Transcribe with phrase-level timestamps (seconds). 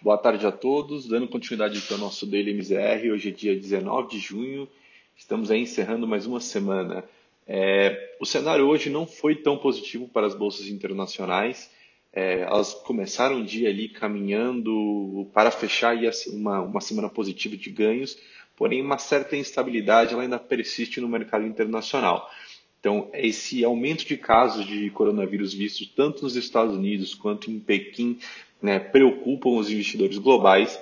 [0.00, 3.10] Boa tarde a todos, dando continuidade para o nosso Daily MZR.
[3.10, 4.68] Hoje é dia 19 de junho,
[5.16, 7.02] estamos aí encerrando mais uma semana.
[7.44, 11.68] É, o cenário hoje não foi tão positivo para as bolsas internacionais.
[12.12, 15.96] É, elas começaram o dia ali caminhando para fechar
[16.28, 18.16] uma, uma semana positiva de ganhos,
[18.56, 22.30] porém uma certa instabilidade ela ainda persiste no mercado internacional.
[22.80, 28.18] Então, esse aumento de casos de coronavírus vistos tanto nos Estados Unidos quanto em Pequim
[28.62, 30.80] né, preocupam os investidores globais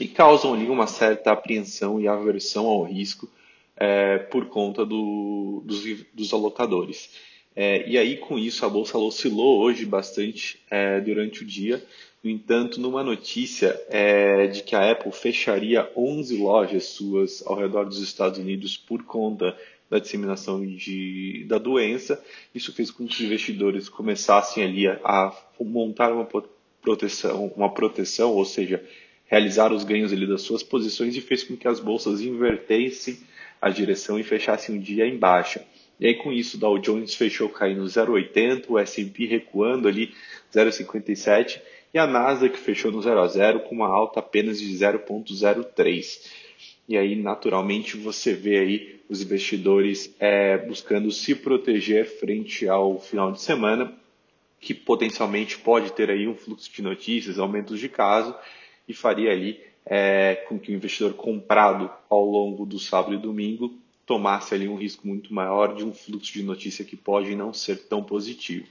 [0.00, 3.28] e causam ali uma certa apreensão e aversão ao risco
[3.76, 7.10] é, por conta do, dos, dos, alocadores.
[7.54, 11.84] É, e aí, com isso, a bolsa oscilou hoje bastante é, durante o dia.
[12.22, 17.84] No entanto, numa notícia é, de que a Apple fecharia 11 lojas suas ao redor
[17.84, 19.56] dos Estados Unidos por conta
[19.94, 22.20] da disseminação de, da doença,
[22.52, 26.26] isso fez com que os investidores começassem ali a, a montar uma
[26.82, 28.84] proteção, uma proteção, ou seja,
[29.26, 33.18] realizar os ganhos ali das suas posições e fez com que as bolsas invertessem
[33.62, 35.64] a direção e fechassem o dia em baixa.
[36.00, 40.12] E aí com isso, o Dow Jones fechou caindo 0,80, o S&P recuando ali
[40.52, 41.60] 0,57
[41.94, 46.43] e a Nasdaq fechou no 0 a 0 com uma alta apenas de 0,03.
[46.88, 53.32] E aí, naturalmente, você vê aí os investidores é, buscando se proteger frente ao final
[53.32, 53.94] de semana
[54.64, 58.34] que potencialmente pode ter aí um fluxo de notícias, aumentos de caso,
[58.88, 63.74] e faria ali é, com que o investidor comprado ao longo do sábado e domingo
[64.06, 67.76] tomasse ali um risco muito maior de um fluxo de notícia que pode não ser
[67.88, 68.66] tão positivo.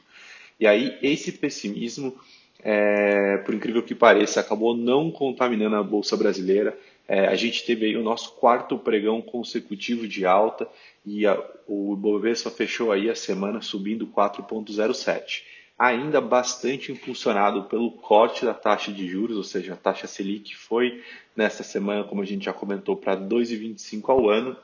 [0.60, 2.16] E aí esse pessimismo,
[2.60, 6.78] é, por incrível que pareça, acabou não contaminando a bolsa brasileira.
[7.08, 10.68] É, a gente teve o nosso quarto pregão consecutivo de alta
[11.06, 11.38] e a,
[11.68, 15.44] o Ibovespa fechou aí a semana subindo 4,07
[15.78, 21.02] ainda bastante impulsionado pelo corte da taxa de juros, ou seja, a taxa Selic foi
[21.36, 24.56] nesta semana, como a gente já comentou, para 2,25 ao ano.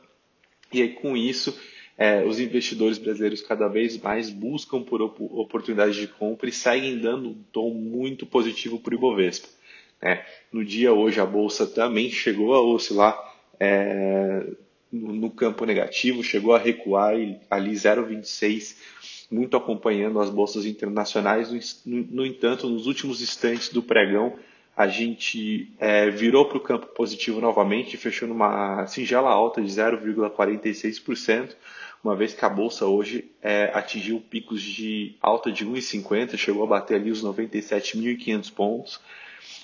[0.72, 1.60] E aí, com isso,
[1.98, 6.98] é, os investidores brasileiros cada vez mais buscam por op oportunidades de compra e seguem
[7.00, 9.48] dando um tom muito positivo para o Ibovespa.
[10.02, 13.18] É, no dia hoje, a Bolsa também chegou a oscilar
[13.60, 14.46] é,
[14.92, 17.14] no, campo negativo, chegou a recuar
[17.50, 18.76] ali 0,26
[19.32, 21.84] muito acompanhando as bolsas internacionais.
[21.86, 24.40] No, no entanto, nos últimos instantes do pregão,
[24.76, 31.54] a gente é, virou para o campo positivo novamente fechou numa singela alta de 0,46%,
[32.02, 36.68] uma vez que a bolsa hoje é, atingiu picos de alta de 1,50, chegou a
[36.68, 39.02] bater ali os 97.500 pontos,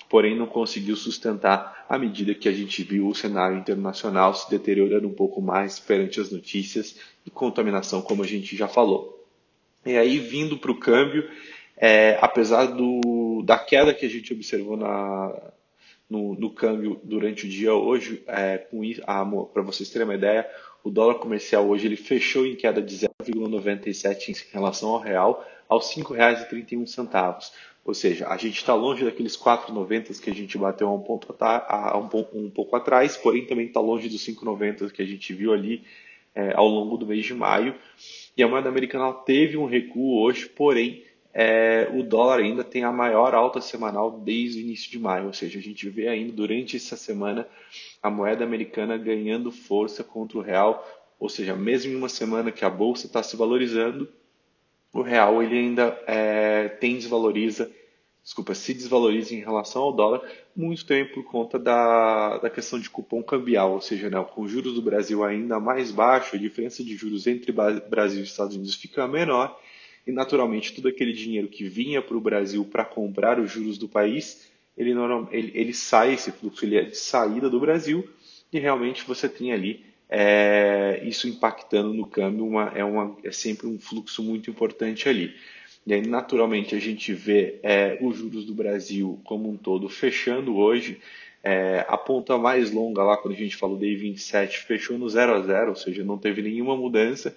[0.08, 5.08] porém não conseguiu sustentar à medida que a gente viu o cenário internacional se deteriorando
[5.08, 9.24] um pouco mais perante as notícias de contaminação, como a gente já falou.
[9.84, 11.28] E aí, vindo para o câmbio,
[11.76, 15.52] é, apesar do, da queda que a gente observou na,
[16.08, 20.48] no, no câmbio durante o dia hoje, é, para vocês terem uma ideia,
[20.82, 25.90] o dólar comercial hoje ele fechou em queda de 0,97 em relação ao real, aos
[25.90, 27.50] R$ 5,31.
[27.86, 31.96] Ou seja, a gente está longe daqueles 4,90 que a gente bateu um, ponto, há
[31.96, 35.84] um, um pouco atrás, porém também está longe dos 5,90 que a gente viu ali
[36.34, 37.76] é, ao longo do mês de maio.
[38.36, 42.90] E a moeda americana teve um recuo hoje, porém é, o dólar ainda tem a
[42.90, 46.76] maior alta semanal desde o início de maio, ou seja, a gente vê ainda durante
[46.76, 47.46] essa semana
[48.02, 50.84] a moeda americana ganhando força contra o real,
[51.20, 54.08] ou seja, mesmo em uma semana que a bolsa está se valorizando,
[54.98, 57.70] o real ele ainda é, tem desvaloriza
[58.26, 60.20] desculpa, se desvaloriza em relação ao dólar,
[60.54, 64.74] muito também por conta da, da questão de cupom cambial, ou seja, né, com juros
[64.74, 69.06] do Brasil ainda mais baixo, a diferença de juros entre Brasil e Estados Unidos fica
[69.06, 69.56] menor,
[70.04, 73.88] e naturalmente todo aquele dinheiro que vinha para o Brasil para comprar os juros do
[73.88, 74.90] país, ele,
[75.30, 78.08] ele, ele sai, esse fluxo ele é de saída do Brasil,
[78.52, 83.66] e realmente você tem ali é, isso impactando no câmbio, uma, é, uma, é sempre
[83.66, 85.34] um fluxo muito importante ali.
[85.86, 90.56] E aí, naturalmente, a gente vê é, os juros do Brasil como um todo fechando
[90.56, 91.00] hoje.
[91.44, 95.34] É, a ponta mais longa lá, quando a gente falou DI 27, fechou no 0
[95.34, 97.36] a 0, ou seja, não teve nenhuma mudança.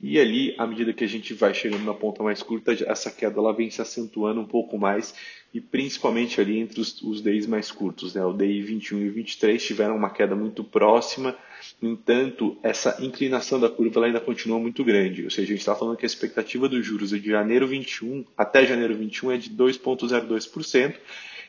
[0.00, 3.38] E ali, à medida que a gente vai chegando na ponta mais curta, essa queda
[3.38, 5.14] ela vem se acentuando um pouco mais,
[5.54, 8.14] e principalmente ali entre os, os DIs mais curtos.
[8.14, 8.24] Né?
[8.24, 11.34] O DI 21 e 23 tiveram uma queda muito próxima,
[11.80, 15.24] no entanto, essa inclinação da curva ainda continua muito grande.
[15.24, 18.66] Ou seja, a gente está falando que a expectativa dos juros de janeiro 21 até
[18.66, 20.94] janeiro 21 é de 2,02%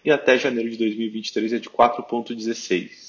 [0.04, 3.07] e até janeiro de 2023 é de 4,16%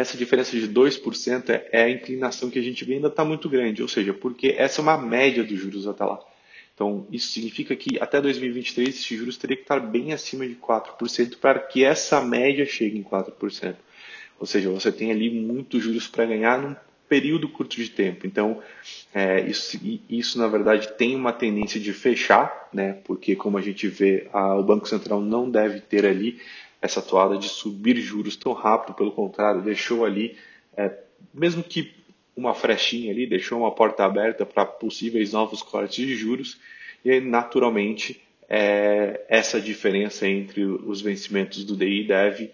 [0.00, 3.48] essa diferença de 2% é, é a inclinação que a gente vê ainda está muito
[3.48, 6.20] grande, ou seja, porque essa é uma média dos juros até lá.
[6.74, 11.38] Então, isso significa que até 2023 esses juros teriam que estar bem acima de 4%
[11.38, 13.76] para que essa média chegue em 4%.
[14.38, 16.76] Ou seja, você tem ali muitos juros para ganhar num
[17.08, 18.26] período curto de tempo.
[18.26, 18.60] Então,
[19.14, 19.78] é, isso,
[20.10, 22.98] isso, na verdade, tem uma tendência de fechar, né?
[23.04, 26.38] porque, como a gente vê, a, o Banco Central não deve ter ali
[26.80, 30.36] essa toada de subir juros tão rápido, pelo contrário, deixou ali,
[30.76, 30.92] é,
[31.32, 31.92] mesmo que
[32.36, 36.60] uma frechinha ali, deixou uma porta aberta para possíveis novos cortes de juros,
[37.04, 42.50] e aí, naturalmente, é, essa diferença entre os vencimentos do DI deve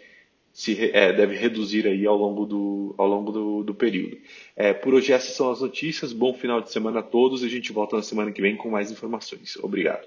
[0.53, 4.19] se é, deve reduzir aí ao longo do, ao longo do, do período.
[4.55, 6.13] É, por hoje essas são as notícias.
[6.13, 7.43] Bom final de semana a todos.
[7.43, 9.57] A gente volta na semana que vem com mais informações.
[9.57, 10.07] Obrigado.